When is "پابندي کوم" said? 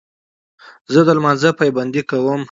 1.59-2.39